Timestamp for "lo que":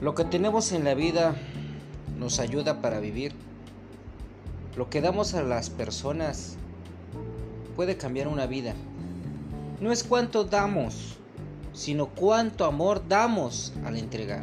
0.00-0.24, 4.76-5.00